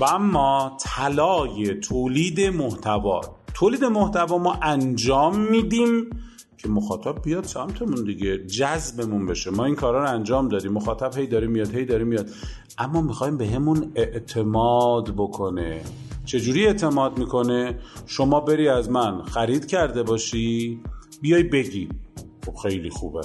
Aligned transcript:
و 0.00 0.04
اما 0.04 0.76
طلای 0.80 1.74
تولید 1.74 2.40
محتوا. 2.40 3.20
تولید 3.54 3.84
محتوا 3.84 4.38
ما 4.38 4.58
انجام 4.62 5.40
میدیم 5.40 6.10
که 6.58 6.68
مخاطب 6.68 7.22
بیاد 7.22 7.44
سمتمون 7.44 8.04
دیگه 8.04 8.38
جذبمون 8.38 9.26
بشه. 9.26 9.50
ما 9.50 9.64
این 9.64 9.74
کارا 9.74 10.04
رو 10.04 10.10
انجام 10.10 10.48
دادیم. 10.48 10.72
مخاطب 10.72 11.18
هی 11.18 11.26
داره 11.26 11.46
میاد 11.46 11.74
هی 11.74 11.84
داره 11.84 12.04
میاد. 12.04 12.30
اما 12.78 13.00
می‌خوایم 13.00 13.36
به 13.36 13.46
همون 13.46 13.92
اعتماد 13.94 15.14
بکنه. 15.16 15.80
چجوری 16.24 16.66
اعتماد 16.66 17.18
می‌کنه؟ 17.18 17.78
شما 18.06 18.40
بری 18.40 18.68
از 18.68 18.90
من 18.90 19.22
خرید 19.22 19.66
کرده 19.66 20.02
باشی 20.02 20.80
بیای 21.22 21.42
بگی. 21.42 21.88
خب 22.46 22.54
خیلی 22.54 22.90
خوبه. 22.90 23.20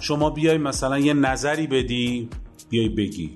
شما 0.00 0.30
بیای 0.30 0.58
مثلا 0.58 0.98
یه 0.98 1.14
نظری 1.14 1.66
بدی 1.66 2.28
بیای 2.70 2.88
بگی. 2.88 3.34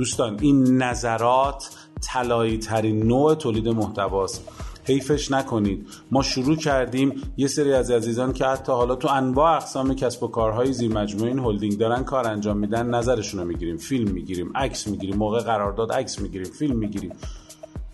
دوستان 0.00 0.38
این 0.40 0.82
نظرات 0.82 1.70
طلایی 2.00 2.58
ترین 2.58 3.06
نوع 3.06 3.34
تولید 3.34 3.68
محتواست. 3.68 4.48
حیفش 4.84 5.30
نکنید. 5.30 5.86
ما 6.10 6.22
شروع 6.22 6.56
کردیم 6.56 7.22
یه 7.36 7.48
سری 7.48 7.72
از 7.72 7.90
عزیزان 7.90 8.32
که 8.32 8.44
حتی 8.44 8.72
حالا 8.72 8.94
تو 8.94 9.08
انواع 9.08 9.56
اقسام 9.56 9.94
کسب 9.94 10.22
و 10.22 10.28
کارهای 10.28 10.72
زیر 10.72 10.92
مجموعه 10.92 11.28
این 11.28 11.38
هلدینگ 11.38 11.78
دارن 11.78 12.04
کار 12.04 12.28
انجام 12.28 12.56
میدن 12.56 12.86
نظرشون 12.86 13.40
رو 13.40 13.46
می‌گیریم 13.46 13.76
فیلم 13.76 14.10
می‌گیریم 14.10 14.52
عکس 14.54 14.88
می‌گیریم 14.88 15.16
موقع 15.16 15.40
قرارداد 15.40 15.92
عکس 15.92 16.18
می‌گیریم 16.20 16.52
فیلم 16.52 16.76
می‌گیریم. 16.76 17.12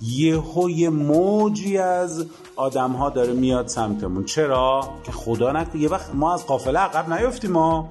یهو 0.00 0.70
یه 0.70 0.90
موجی 0.90 1.78
از 1.78 2.26
آدم 2.56 2.92
ها 2.92 3.10
داره 3.10 3.32
میاد 3.32 3.66
سمتمون. 3.66 4.24
چرا؟ 4.24 4.88
که 5.04 5.12
خدا 5.12 5.52
نکنه 5.52 5.82
یه 5.82 5.88
وقت 5.88 6.14
ما 6.14 6.34
از 6.34 6.46
قافله 6.46 6.78
عقب 6.78 7.12
نیفتیم 7.12 7.50
ما 7.50 7.88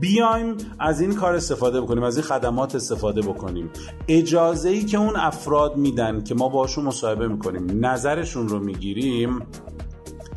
بیایم 0.00 0.56
از 0.78 1.00
این 1.00 1.14
کار 1.14 1.34
استفاده 1.34 1.80
بکنیم 1.80 2.02
از 2.02 2.16
این 2.16 2.26
خدمات 2.26 2.74
استفاده 2.74 3.20
بکنیم. 3.20 3.70
اجازه 4.08 4.68
ای 4.68 4.84
که 4.84 4.98
اون 4.98 5.16
افراد 5.16 5.76
میدن 5.76 6.24
که 6.24 6.34
ما 6.34 6.48
باشون 6.48 6.84
مصاحبه 6.84 7.28
می‌کنیم 7.28 7.86
نظرشون 7.86 8.48
رو 8.48 8.58
می‌گیریم 8.58 9.46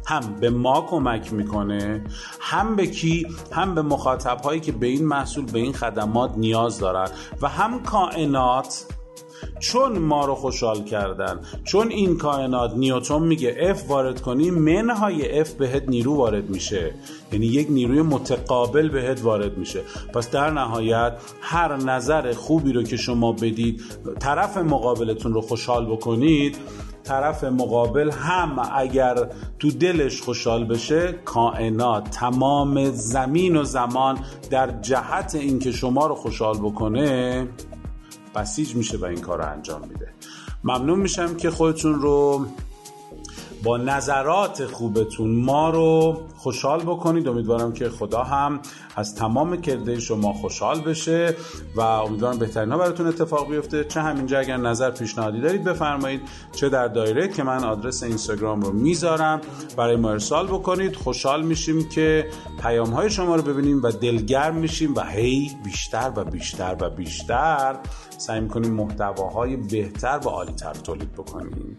هم 0.08 0.36
به 0.40 0.50
ما 0.50 0.82
کمک 0.82 1.34
می‌کنه 1.34 2.04
هم 2.40 2.76
به 2.76 2.88
کی؟ 2.88 3.28
هم 3.52 3.76
به 3.76 3.82
مخاطب 3.82 4.42
هایی 4.44 4.60
که 4.60 4.72
به 4.72 4.88
این 4.88 5.06
محصول 5.06 5.46
به 5.46 5.60
این 5.60 5.74
خدمات 5.74 6.32
نیاز 6.38 6.80
دارن. 6.80 7.08
و 7.42 7.48
هم 7.48 7.84
کائنات 7.84 8.86
چون 9.60 9.98
ما 9.98 10.26
رو 10.26 10.36
خوشحال 10.36 10.84
کردن 10.84 11.40
چون 11.64 11.92
این 11.92 12.18
کائنات 12.18 12.74
نیوتون 12.74 13.24
میگه 13.24 13.76
F 13.76 13.90
وارد 13.90 14.22
کنی 14.22 14.52
منهای 14.52 15.46
F 15.46 15.50
بهت 15.50 15.84
نیرو 15.90 16.16
وارد 16.16 16.50
میشه. 16.50 16.94
یعنی 17.32 17.46
یک 17.46 17.68
نیروی 17.70 18.02
متقابل 18.02 18.90
بهت 18.90 19.24
وارد 19.24 19.58
میشه. 19.58 19.82
پس 20.14 20.32
در 20.32 20.50
نهایت 20.50 21.14
هر 21.42 21.78
نظر 21.78 22.34
خوبی 22.34 22.74
رو 22.74 22.84
که 22.84 22.98
شما 22.98 23.32
بدید 23.32 23.82
طرف 24.20 24.58
مقابلتون 24.58 25.34
رو 25.34 25.42
خوشحال 25.42 25.86
بکنید. 25.86 26.58
طرف 27.04 27.44
مقابل 27.44 28.12
هم 28.12 28.70
اگر 28.76 29.16
تو 29.60 29.72
دلش 29.72 30.22
خوشحال 30.22 30.66
بشه 30.66 31.12
کائنات 31.26 32.10
تمام 32.10 32.92
زمین 32.92 33.58
و 33.58 33.64
زمان 33.64 34.20
در 34.50 34.82
جهت 34.82 35.36
اینکه 35.36 35.72
شما 35.72 36.08
رو 36.08 36.16
خوشحال 36.16 36.58
بکنه 36.58 37.48
بسیج 38.36 38.76
میشه 38.76 38.98
و 38.98 39.06
این 39.06 39.22
کار 39.22 39.38
رو 39.38 39.52
انجام 39.52 39.82
میده. 39.82 40.10
ممنون 40.64 41.00
میشم 41.00 41.36
که 41.36 41.50
خودتون 41.50 41.94
رو 41.94 42.46
با 43.66 43.78
نظرات 43.78 44.66
خوبتون 44.66 45.36
ما 45.36 45.70
رو 45.70 46.22
خوشحال 46.36 46.80
بکنید. 46.80 47.28
امیدوارم 47.28 47.74
که 47.74 47.90
خدا 47.90 48.24
هم 48.24 48.60
از 48.96 49.16
تمام 49.16 49.62
کرده 49.62 50.00
شما 50.00 50.34
خوشحال 50.34 50.82
بشه 50.82 51.36
و 51.76 51.82
امیدوارم 51.82 52.40
بهترین 52.40 52.72
ها 52.72 52.78
براتون 52.78 53.08
اتفاق 53.08 53.50
بیفته. 53.50 53.84
چه 53.84 54.02
همینجا 54.02 54.40
اگر 54.40 54.58
نظر 54.58 54.92
پیشنهادی 54.92 55.42
دارید 55.42 55.64
بفرمایید. 55.64 56.22
چه 56.56 56.70
در 56.70 56.88
دایره 56.88 57.28
که 57.28 57.44
من 57.44 57.64
آدرس 57.64 58.04
اینستاگرام 58.04 58.62
رو 58.62 58.72
می‌ذارم 58.72 59.42
برای 59.78 59.96
ما 59.96 60.12
ارسال 60.12 60.48
بکنید. 60.48 60.96
خوشحال 60.96 61.46
میشیم 61.46 61.90
که 61.90 62.30
پیام 62.62 62.90
های 62.90 63.10
شما 63.10 63.36
رو 63.36 63.42
ببینیم 63.42 63.84
و 63.84 63.92
دلگرم 63.92 64.56
میشیم 64.56 64.96
و 64.96 65.02
هی 65.04 65.52
بیشتر 65.64 66.12
و 66.16 66.24
بیشتر 66.24 66.78
و 66.82 66.90
بیشتر 66.90 67.76
سعی 68.18 68.40
می‌کنیم 68.40 68.74
محتواهای 68.74 69.56
بهتر 69.56 70.20
و 70.26 70.30
عالیتر 70.30 70.74
تولید 70.74 71.14
بکنیم. 71.14 71.78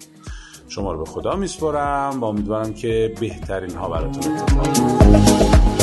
شما 0.69 0.93
رو 0.93 0.99
به 1.05 1.11
خدا 1.11 1.37
میسپرم 1.37 2.21
و 2.21 2.25
امیدوارم 2.25 2.75
که 2.75 3.15
بهترین 3.21 3.75
ها 3.77 3.89
براتون 3.89 4.33
اتفاق 4.33 5.76